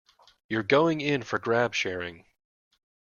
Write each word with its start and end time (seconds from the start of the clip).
You're 0.49 0.63
going 0.63 0.99
in 0.99 1.21
for 1.21 1.37
grab 1.37 1.75
sharing. 1.75 2.25